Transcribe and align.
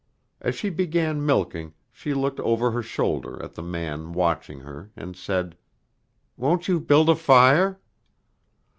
As 0.41 0.55
she 0.55 0.71
began 0.71 1.23
milking 1.23 1.75
she 1.91 2.15
looked 2.15 2.39
over 2.39 2.71
her 2.71 2.81
shoulder 2.81 3.39
at 3.43 3.53
the 3.53 3.61
man 3.61 4.13
watching 4.13 4.61
her 4.61 4.89
and 4.95 5.15
said, 5.15 5.55
"Won't 6.37 6.67
you 6.67 6.79
build 6.79 7.07
a 7.07 7.13
fire?" 7.15 7.79